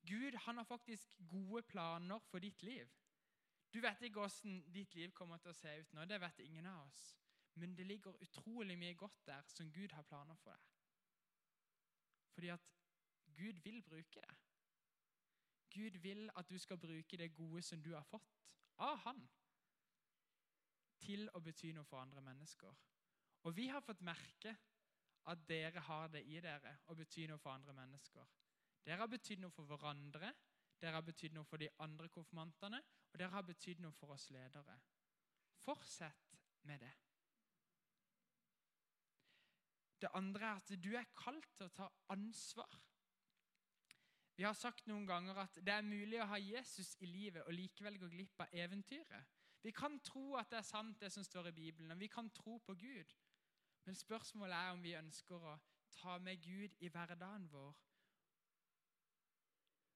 Gud 0.07 0.35
han 0.35 0.57
har 0.57 0.65
faktisk 0.65 1.15
gode 1.31 1.63
planer 1.63 2.19
for 2.19 2.39
ditt 2.39 2.63
liv. 2.63 2.89
Du 3.73 3.81
vet 3.81 4.03
ikke 4.03 4.21
hvordan 4.21 4.65
ditt 4.75 4.95
liv 4.95 5.13
kommer 5.17 5.39
til 5.41 5.53
å 5.53 5.57
se 5.57 5.73
ut 5.81 5.93
nå. 5.97 6.05
Det 6.05 6.21
vet 6.21 6.41
ingen 6.45 6.67
av 6.67 6.87
oss. 6.87 7.05
Men 7.55 7.77
det 7.77 7.87
ligger 7.87 8.21
utrolig 8.25 8.77
mye 8.79 8.95
godt 8.95 9.27
der 9.27 9.49
som 9.49 9.73
Gud 9.73 9.93
har 9.93 10.03
planer 10.09 10.37
for 10.41 10.51
deg. 10.51 10.69
Fordi 12.33 12.49
at 12.49 12.69
Gud 13.37 13.61
vil 13.65 13.83
bruke 13.83 14.21
det. 14.21 14.37
Gud 15.73 15.99
vil 16.05 16.31
at 16.37 16.49
du 16.51 16.59
skal 16.59 16.79
bruke 16.79 17.17
det 17.17 17.35
gode 17.35 17.63
som 17.63 17.83
du 17.83 17.95
har 17.95 18.05
fått 18.05 18.43
av 18.79 18.97
Han, 19.05 19.21
til 21.03 21.29
å 21.35 21.41
bety 21.41 21.73
noe 21.73 21.85
for 21.85 22.01
andre 22.01 22.21
mennesker. 22.23 22.75
Og 23.43 23.57
vi 23.57 23.67
har 23.69 23.83
fått 23.83 24.05
merke 24.07 24.55
at 25.33 25.49
dere 25.49 25.81
har 25.81 26.09
det 26.13 26.23
i 26.31 26.41
dere 26.41 26.77
å 26.87 26.95
bety 26.95 27.27
noe 27.27 27.41
for 27.43 27.55
andre 27.55 27.75
mennesker. 27.75 28.27
Dere 28.87 28.99
har 29.05 29.11
betydd 29.11 29.43
noe 29.43 29.55
for 29.55 29.69
hverandre, 29.71 30.33
dere 30.83 30.99
har 30.99 31.07
betydd 31.07 31.37
noe 31.37 31.47
for 31.47 31.63
de 31.63 31.71
andre 31.85 32.09
konfirmantene, 32.11 32.81
og 33.13 33.19
dere 33.19 33.35
har 33.37 33.47
betydd 33.47 33.83
noe 33.85 33.95
for 33.95 34.15
oss 34.17 34.29
ledere. 34.35 34.79
Fortsett 35.63 36.33
med 36.67 36.83
det. 36.83 36.93
Det 40.03 40.11
andre 40.19 40.49
er 40.49 40.57
at 40.59 40.73
du 40.83 40.89
er 40.99 41.13
kalt 41.15 41.47
til 41.55 41.69
å 41.69 41.75
ta 41.77 41.87
ansvar. 42.11 42.81
Vi 44.35 44.43
har 44.43 44.57
sagt 44.59 44.89
noen 44.91 45.07
ganger 45.07 45.39
at 45.45 45.61
det 45.63 45.75
er 45.75 45.87
mulig 45.87 46.19
å 46.19 46.27
ha 46.33 46.41
Jesus 46.41 46.97
i 47.05 47.07
livet 47.07 47.45
og 47.45 47.55
likevel 47.55 48.01
gå 48.01 48.09
glipp 48.11 48.43
av 48.43 48.55
eventyret. 48.65 49.39
Vi 49.63 49.71
kan 49.71 50.01
tro 50.03 50.35
at 50.41 50.51
det 50.51 50.59
er 50.59 50.67
sant, 50.67 50.99
det 50.99 51.13
som 51.15 51.23
står 51.23 51.53
i 51.53 51.55
Bibelen, 51.55 51.93
og 51.95 52.01
vi 52.01 52.09
kan 52.11 52.31
tro 52.35 52.57
på 52.59 52.75
Gud. 52.75 53.15
Men 53.85 53.95
spørsmålet 53.95 54.57
er 54.57 54.73
om 54.73 54.83
vi 54.83 54.97
ønsker 54.99 55.47
å 55.47 55.55
ta 55.95 56.17
med 56.19 56.43
Gud 56.43 56.75
i 56.81 56.91
hverdagen 56.91 57.47
vår. 57.53 57.77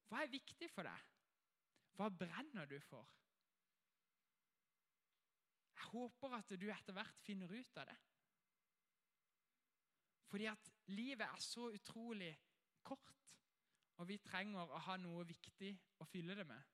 Hva 0.07 0.23
er 0.23 0.31
viktig 0.31 0.69
for 0.71 0.87
deg? 0.87 1.07
Hva 1.97 2.09
brenner 2.13 2.67
du 2.69 2.77
for? 2.83 3.07
Jeg 5.77 5.89
håper 5.91 6.35
at 6.37 6.53
du 6.59 6.67
etter 6.71 6.95
hvert 6.95 7.23
finner 7.25 7.51
ut 7.51 7.79
av 7.81 7.89
det. 7.89 7.97
Fordi 10.27 10.47
at 10.51 10.71
livet 10.91 11.25
er 11.27 11.43
så 11.43 11.69
utrolig 11.71 12.33
kort, 12.83 13.13
og 13.97 14.07
vi 14.09 14.17
trenger 14.21 14.67
å 14.67 14.81
ha 14.89 14.97
noe 14.99 15.25
viktig 15.27 15.71
å 16.03 16.07
fylle 16.07 16.35
det 16.35 16.45
med. 16.47 16.73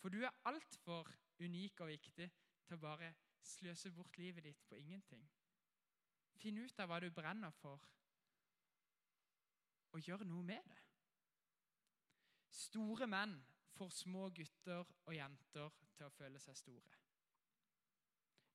For 0.00 0.12
du 0.12 0.22
er 0.24 0.42
altfor 0.50 1.08
unik 1.40 1.84
og 1.84 1.92
viktig 1.92 2.26
til 2.66 2.76
å 2.76 2.82
bare 2.82 3.12
sløse 3.44 3.92
bort 3.94 4.18
livet 4.18 4.44
ditt 4.44 4.66
på 4.68 4.78
ingenting. 4.80 5.24
Finn 6.40 6.58
ut 6.58 6.80
av 6.80 6.90
hva 6.90 7.00
du 7.02 7.10
brenner 7.12 7.54
for, 7.60 7.80
og 9.90 10.06
gjør 10.06 10.24
noe 10.24 10.46
med 10.46 10.66
det. 10.70 10.89
Store 12.50 13.06
menn 13.06 13.36
får 13.76 13.92
små 13.94 14.28
gutter 14.34 14.84
og 15.06 15.14
jenter 15.14 15.76
til 15.96 16.06
å 16.06 16.14
føle 16.14 16.40
seg 16.42 16.58
store. 16.58 16.98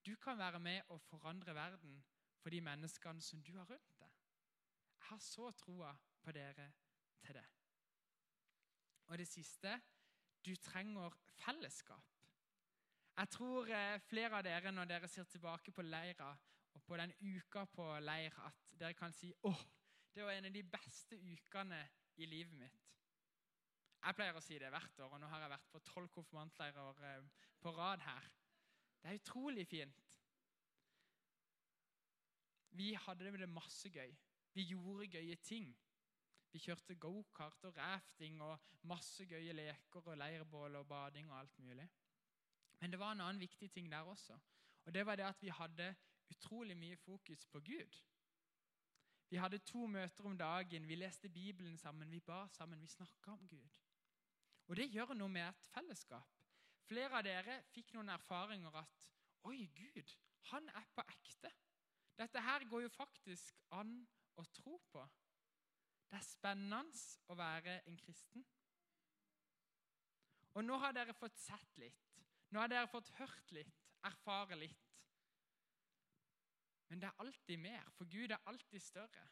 Du 0.05 0.13
kan 0.21 0.37
være 0.37 0.59
med 0.61 0.91
å 0.93 0.99
forandre 1.01 1.55
verden 1.55 1.97
for 2.41 2.53
de 2.53 2.61
menneskene 2.61 3.23
som 3.25 3.41
du 3.41 3.55
har 3.57 3.65
rundt 3.69 3.95
deg. 3.99 4.11
Jeg 4.99 5.07
har 5.09 5.21
så 5.21 5.51
troa 5.57 5.93
på 6.21 6.33
dere 6.35 6.67
til 7.25 7.39
det. 7.39 7.45
Og 9.07 9.17
det 9.17 9.27
siste 9.29 9.79
du 10.45 10.53
trenger 10.61 11.13
fellesskap. 11.41 12.11
Jeg 13.15 13.29
tror 13.31 13.69
eh, 13.71 13.99
flere 14.03 14.37
av 14.37 14.43
dere, 14.43 14.71
når 14.71 14.89
dere 14.89 15.07
ser 15.07 15.25
tilbake 15.31 15.71
på 15.71 15.85
leira 15.85 16.33
og 16.75 16.83
på 16.83 16.97
den 16.99 17.13
uka 17.21 17.63
på 17.71 17.85
leir, 18.03 18.35
at 18.45 18.65
dere 18.75 18.93
kan 18.93 19.13
si 19.15 19.31
åh, 19.47 19.61
det 20.13 20.23
var 20.23 20.35
en 20.35 20.49
av 20.49 20.53
de 20.53 20.63
beste 20.63 21.15
ukene 21.15 21.79
i 22.17 22.27
livet 22.27 22.53
mitt. 22.59 22.81
Jeg 24.05 24.13
pleier 24.13 24.37
å 24.37 24.43
si 24.43 24.57
det 24.61 24.69
hvert 24.69 24.99
år, 25.01 25.15
og 25.15 25.21
nå 25.21 25.27
har 25.31 25.41
jeg 25.41 25.51
vært 25.55 25.71
på 25.73 25.81
tolv 25.87 26.11
konfirmantleirer 26.13 26.99
eh, 27.09 27.29
på 27.61 27.71
rad 27.73 28.03
her. 28.05 28.27
Det 29.01 29.09
er 29.09 29.17
utrolig 29.17 29.65
fint. 29.65 30.11
Vi 32.77 32.91
hadde 33.01 33.31
det 33.33 33.49
masse 33.49 33.89
gøy. 33.89 34.13
Vi 34.53 34.67
gjorde 34.69 35.09
gøye 35.17 35.35
ting. 35.41 35.71
Vi 36.51 36.61
kjørte 36.61 36.95
gokart 37.01 37.65
og 37.67 37.77
rafting 37.77 38.37
og 38.45 38.61
masse 38.87 39.25
gøye 39.25 39.55
leker 39.57 40.05
og 40.05 40.19
leirbål 40.21 40.77
og 40.79 40.87
bading 40.87 41.31
og 41.31 41.39
alt 41.39 41.57
mulig. 41.59 41.87
Men 42.79 42.91
det 42.91 42.99
var 42.99 43.15
en 43.15 43.23
annen 43.25 43.41
viktig 43.41 43.71
ting 43.71 43.89
der 43.91 44.05
også. 44.05 44.37
Og 44.85 44.93
det 44.93 45.05
var 45.05 45.17
det 45.17 45.25
at 45.25 45.41
vi 45.41 45.49
hadde 45.49 45.95
utrolig 46.29 46.77
mye 46.77 46.97
fokus 46.97 47.45
på 47.45 47.59
Gud. 47.59 47.97
Vi 49.29 49.41
hadde 49.41 49.57
to 49.57 49.87
møter 49.87 50.23
om 50.29 50.37
dagen, 50.37 50.87
vi 50.87 50.95
leste 50.95 51.29
Bibelen 51.29 51.77
sammen, 51.77 52.11
vi 52.11 52.19
ba 52.19 52.45
sammen, 52.51 52.81
vi 52.81 52.87
snakka 52.87 53.31
om 53.31 53.47
Gud. 53.47 53.69
Og 54.67 54.79
det 54.79 54.89
gjør 54.93 55.13
noe 55.17 55.29
med 55.31 55.45
et 55.47 55.67
fellesskap. 55.73 56.31
Flere 56.85 57.19
av 57.19 57.25
dere 57.25 57.59
fikk 57.73 57.93
noen 57.95 58.13
erfaringer 58.13 58.81
at 58.81 59.05
Oi, 59.45 59.67
Gud, 59.77 60.13
han 60.49 60.69
er 60.73 60.85
på 60.95 61.03
ekte. 61.05 61.51
Dette 62.17 62.41
her 62.41 62.65
går 62.69 62.85
jo 62.85 62.93
faktisk 62.93 63.59
an 63.77 63.91
å 64.41 64.45
tro 64.57 64.79
på. 64.89 65.03
Det 66.09 66.17
er 66.17 66.25
spennende 66.25 67.03
å 67.29 67.37
være 67.37 67.79
en 67.89 67.97
kristen. 68.01 68.45
Og 70.55 70.63
nå 70.65 70.77
har 70.81 70.95
dere 70.95 71.13
fått 71.17 71.37
sett 71.37 71.77
litt. 71.81 72.01
Nå 72.53 72.61
har 72.61 72.71
dere 72.71 72.89
fått 72.89 73.11
hørt 73.19 73.51
litt, 73.53 73.85
erfare 74.07 74.57
litt. 74.57 74.91
Men 76.89 77.01
det 77.01 77.09
er 77.09 77.21
alltid 77.21 77.59
mer, 77.59 77.89
for 77.97 78.09
Gud 78.09 78.31
er 78.31 78.49
alltid 78.49 78.81
større. 78.81 79.25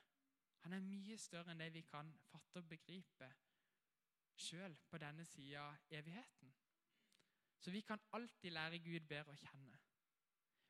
Han 0.65 0.73
er 0.75 0.83
mye 0.83 1.17
større 1.21 1.53
enn 1.53 1.61
det 1.61 1.71
vi 1.75 1.83
kan 1.87 2.09
fatte 2.31 2.61
og 2.61 2.69
begripe 2.69 3.29
sjøl 4.35 4.75
på 4.89 4.97
denne 4.97 5.25
sida 5.25 5.65
evigheten. 5.89 6.53
Så 7.59 7.71
vi 7.71 7.81
kan 7.81 8.01
alltid 8.13 8.51
lære 8.51 8.79
Gud 8.83 9.07
bedre 9.07 9.33
å 9.33 9.39
kjenne. 9.39 9.79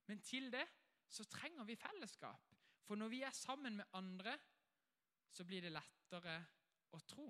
Men 0.07 0.21
til 0.21 0.51
det 0.53 0.65
så 1.09 1.25
trenger 1.29 1.65
vi 1.65 1.75
fellesskap. 1.79 2.51
For 2.83 2.99
når 2.99 3.09
vi 3.09 3.21
er 3.23 3.31
sammen 3.31 3.79
med 3.79 3.85
andre, 3.93 4.35
så 5.29 5.45
blir 5.47 5.63
det 5.63 5.71
lettere 5.71 6.35
å 6.93 6.99
tro. 7.07 7.25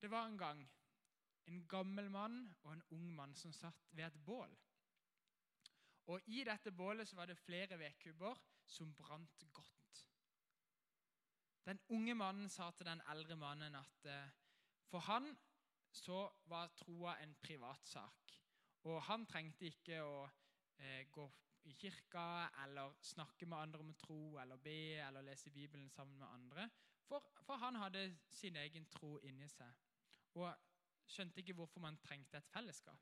Det 0.00 0.10
var 0.10 0.28
en 0.28 0.38
gang 0.38 0.64
en 1.46 1.66
gammel 1.68 2.10
mann 2.10 2.38
og 2.62 2.72
en 2.72 2.82
ung 2.96 3.08
mann 3.16 3.34
som 3.36 3.52
satt 3.52 3.88
ved 3.92 4.06
et 4.06 4.20
bål. 4.24 4.52
Og 6.12 6.28
I 6.28 6.44
dette 6.44 6.72
bålet 6.72 7.08
så 7.08 7.16
var 7.16 7.28
det 7.28 7.40
flere 7.40 7.78
vedkubber 7.78 8.40
som 8.66 8.94
brant 8.96 9.44
godt. 9.52 9.83
Den 11.64 11.80
unge 11.88 12.14
mannen 12.14 12.48
sa 12.52 12.70
til 12.76 12.86
den 12.86 13.00
eldre 13.08 13.36
mannen 13.40 13.76
at 13.78 14.08
eh, 14.10 14.32
for 14.90 15.04
han 15.08 15.30
så 15.94 16.26
var 16.50 16.74
troa 16.76 17.16
en 17.22 17.34
privatsak. 17.40 18.34
Og 18.84 19.00
han 19.06 19.24
trengte 19.26 19.70
ikke 19.70 20.02
å 20.04 20.18
eh, 20.76 21.06
gå 21.10 21.24
i 21.64 21.72
kirka 21.72 22.50
eller 22.64 22.92
snakke 23.00 23.46
med 23.48 23.58
andre 23.58 23.80
om 23.80 23.94
tro 23.96 24.36
eller 24.42 24.60
be 24.60 25.00
eller 25.00 25.24
lese 25.24 25.50
Bibelen 25.50 25.88
sammen 25.90 26.18
med 26.18 26.28
andre. 26.28 26.68
For, 27.08 27.24
for 27.46 27.56
han 27.56 27.80
hadde 27.80 28.10
sin 28.28 28.56
egen 28.60 28.84
tro 28.92 29.16
inni 29.24 29.48
seg. 29.48 29.72
Og 30.36 30.52
skjønte 31.08 31.40
ikke 31.40 31.56
hvorfor 31.56 31.80
man 31.84 31.96
trengte 32.04 32.40
et 32.40 32.52
fellesskap. 32.52 33.00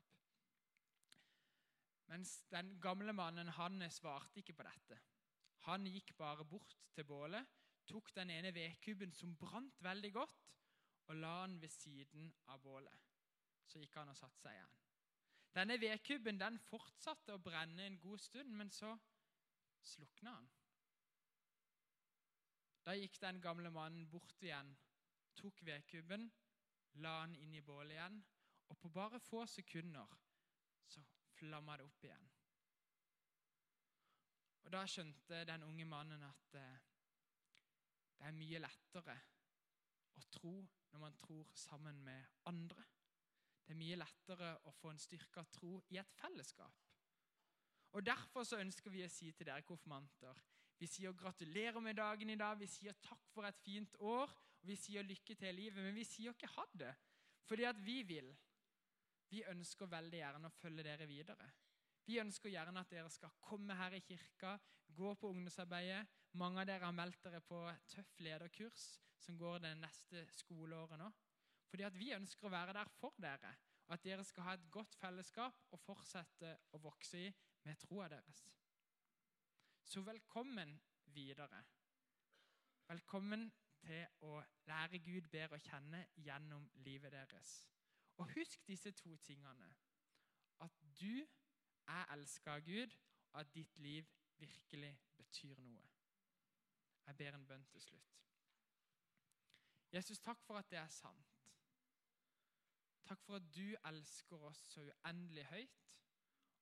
Mens 2.11 2.43
den 2.51 2.77
gamle 2.83 3.13
mannen 3.15 3.51
han 3.57 3.83
svarte 3.91 4.39
ikke 4.39 4.55
på 4.55 4.65
dette. 4.67 4.99
Han 5.67 5.87
gikk 5.87 6.15
bare 6.19 6.45
bort 6.45 6.75
til 6.95 7.07
bålet, 7.07 7.47
tok 7.87 8.13
den 8.15 8.31
ene 8.33 8.53
vedkubben 8.55 9.13
som 9.13 9.35
brant 9.37 9.81
veldig 9.83 10.13
godt, 10.13 10.39
og 11.11 11.15
la 11.19 11.33
den 11.43 11.59
ved 11.61 11.69
siden 11.69 12.31
av 12.47 12.61
bålet. 12.63 13.09
Så 13.67 13.79
gikk 13.79 13.95
han 13.99 14.11
og 14.11 14.17
satte 14.17 14.39
seg 14.39 14.55
igjen. 14.55 14.79
Denne 15.53 15.77
vedkubben 15.81 16.39
den 16.39 16.57
fortsatte 16.69 17.35
å 17.35 17.41
brenne 17.43 17.85
en 17.85 17.99
god 18.01 18.21
stund, 18.21 18.53
men 18.57 18.71
så 18.73 18.95
slukna 19.83 20.33
han. 20.37 20.49
Da 22.83 22.95
gikk 22.97 23.19
den 23.21 23.41
gamle 23.41 23.69
mannen 23.71 24.07
bort 24.11 24.41
igjen 24.43 24.73
tok 25.35 25.63
vedkubben, 25.65 26.27
la 27.01 27.13
den 27.23 27.35
inn 27.41 27.55
i 27.57 27.61
bålet 27.65 27.95
igjen, 27.95 28.19
og 28.69 28.79
på 28.79 28.89
bare 28.93 29.19
få 29.23 29.45
sekunder 29.49 30.17
så 30.87 31.03
flamma 31.37 31.77
det 31.77 31.87
opp 31.87 32.07
igjen. 32.07 32.31
Og 34.63 34.71
Da 34.71 34.83
skjønte 34.87 35.43
den 35.45 35.63
unge 35.67 35.85
mannen 35.85 36.23
at 36.23 36.55
eh, 36.55 36.92
det 38.17 38.27
er 38.29 38.37
mye 38.37 38.61
lettere 38.63 39.15
å 40.17 40.23
tro 40.33 40.53
når 40.93 41.01
man 41.01 41.15
tror 41.21 41.49
sammen 41.57 42.01
med 42.05 42.39
andre. 42.49 42.83
Det 43.63 43.73
er 43.73 43.79
mye 43.79 43.99
lettere 43.99 44.49
å 44.69 44.73
få 44.75 44.91
en 44.93 45.01
styrka 45.01 45.45
tro 45.55 45.77
i 45.93 45.99
et 46.01 46.15
fellesskap. 46.19 46.81
Og 47.93 48.05
Derfor 48.05 48.45
så 48.47 48.59
ønsker 48.61 48.91
vi 48.91 49.03
å 49.05 49.11
si 49.11 49.31
til 49.31 49.45
dere 49.45 49.65
konfirmanter 49.67 50.39
Vi 50.79 50.87
sier 50.89 51.13
gratulerer 51.13 51.79
med 51.79 51.95
dagen 51.95 52.29
i 52.33 52.35
dag, 52.35 52.57
vi 52.59 52.67
sier 52.67 52.97
takk 52.99 53.29
for 53.31 53.45
et 53.47 53.59
fint 53.63 53.93
år, 54.01 54.27
og 54.27 54.67
vi 54.67 54.75
sier 54.75 55.05
lykke 55.05 55.35
til 55.35 55.47
i 55.47 55.55
livet, 55.55 55.83
men 55.83 55.95
vi 55.95 56.03
sier 56.03 56.33
ikke 56.33 56.49
ha 56.57 56.65
det. 56.73 56.91
Fordi 57.47 57.63
at 57.69 57.79
vi 57.85 58.01
vil. 58.03 58.33
Vi 59.29 59.43
ønsker 59.47 59.91
veldig 59.91 60.19
gjerne 60.19 60.49
å 60.49 60.57
følge 60.57 60.83
dere 60.83 61.07
videre. 61.07 61.47
Vi 62.05 62.19
ønsker 62.19 62.51
gjerne 62.51 62.81
at 62.83 62.91
dere 62.91 63.11
skal 63.11 63.31
komme 63.41 63.75
her 63.79 63.95
i 63.95 64.01
kirka, 64.03 64.57
gå 64.93 65.13
på 65.15 65.29
ungdomsarbeidet. 65.31 66.03
Mange 66.39 66.61
av 66.61 66.67
dere 66.67 66.87
har 66.87 66.95
meldt 66.95 67.21
dere 67.23 67.39
på 67.45 67.59
tøff 67.87 68.17
lederkurs 68.25 68.87
som 69.23 69.37
går 69.39 69.61
det 69.63 69.75
neste 69.79 70.25
skoleåret 70.35 70.99
nå. 70.99 71.07
Fordi 71.69 71.85
at 71.87 71.95
vi 71.97 72.11
ønsker 72.13 72.49
å 72.49 72.53
være 72.53 72.75
der 72.75 72.89
for 72.99 73.15
dere, 73.21 73.53
og 73.87 73.95
at 73.95 74.03
dere 74.05 74.25
skal 74.27 74.47
ha 74.47 74.55
et 74.57 74.65
godt 74.71 74.95
fellesskap 74.99 75.63
og 75.71 75.81
fortsette 75.81 76.51
å 76.75 76.81
vokse 76.83 77.21
i 77.23 77.31
med 77.63 77.79
troa 77.81 78.09
deres. 78.11 78.43
Så 79.83 80.03
velkommen 80.03 80.75
videre. 81.15 81.63
Velkommen 82.89 83.47
til 83.83 84.27
å 84.27 84.41
lære 84.67 84.99
Gud 85.03 85.29
bedre 85.31 85.57
å 85.57 85.63
kjenne 85.63 86.03
gjennom 86.25 86.67
livet 86.85 87.15
deres. 87.15 87.55
Og 88.19 88.29
husk 88.35 88.67
disse 88.67 88.91
to 88.97 89.15
tingene. 89.23 89.71
At 90.61 90.77
du 90.99 91.23
er 91.87 92.13
elsker 92.15 92.59
Gud, 92.59 92.95
og 93.33 93.39
at 93.39 93.53
ditt 93.55 93.77
liv 93.77 94.05
virkelig 94.37 94.99
betyr 95.17 95.59
noe. 95.59 95.89
Jeg 97.05 97.17
ber 97.17 97.35
en 97.35 97.47
bønn 97.47 97.65
til 97.71 97.81
slutt. 97.81 98.19
Jesus, 99.93 100.19
takk 100.19 100.41
for 100.41 100.57
at 100.57 100.69
det 100.71 100.79
er 100.79 100.89
sant. 100.89 101.33
Takk 103.05 103.21
for 103.21 103.35
at 103.35 103.49
du 103.55 103.75
elsker 103.89 104.45
oss 104.47 104.61
så 104.73 104.81
uendelig 104.81 105.45
høyt, 105.51 105.83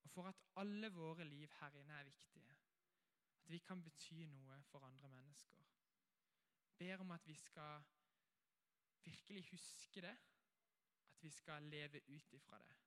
og 0.04 0.10
for 0.12 0.28
at 0.28 0.42
alle 0.56 0.90
våre 0.94 1.24
liv 1.24 1.50
her 1.60 1.78
inne 1.80 2.00
er 2.00 2.10
viktige. 2.10 2.58
At 3.44 3.52
vi 3.52 3.60
kan 3.60 3.84
bety 3.84 4.26
noe 4.26 4.62
for 4.72 4.84
andre 4.86 5.10
mennesker. 5.10 5.68
Jeg 6.66 6.78
ber 6.78 7.04
om 7.06 7.12
at 7.12 7.28
vi 7.28 7.36
skal 7.38 7.84
virkelig 9.06 9.46
huske 9.52 10.02
det, 10.02 10.18
at 11.12 11.24
vi 11.24 11.30
skal 11.30 11.64
leve 11.64 12.02
ut 12.10 12.34
ifra 12.34 12.60
det. 12.68 12.78